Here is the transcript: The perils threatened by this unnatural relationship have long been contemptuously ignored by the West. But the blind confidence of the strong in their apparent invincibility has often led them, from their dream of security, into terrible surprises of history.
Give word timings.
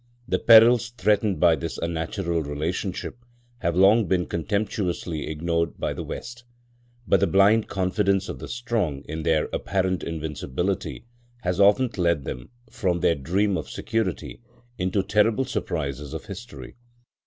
The 0.27 0.39
perils 0.39 0.89
threatened 0.97 1.39
by 1.39 1.55
this 1.55 1.77
unnatural 1.77 2.41
relationship 2.41 3.23
have 3.59 3.75
long 3.75 4.07
been 4.07 4.25
contemptuously 4.25 5.27
ignored 5.27 5.77
by 5.79 5.93
the 5.93 6.01
West. 6.01 6.43
But 7.07 7.19
the 7.19 7.27
blind 7.27 7.67
confidence 7.67 8.27
of 8.27 8.39
the 8.39 8.47
strong 8.47 9.03
in 9.07 9.21
their 9.21 9.45
apparent 9.53 10.01
invincibility 10.01 11.05
has 11.43 11.59
often 11.59 11.91
led 11.97 12.23
them, 12.25 12.49
from 12.71 13.01
their 13.01 13.13
dream 13.13 13.55
of 13.57 13.69
security, 13.69 14.41
into 14.75 15.03
terrible 15.03 15.45
surprises 15.45 16.15
of 16.15 16.25
history. 16.25 16.77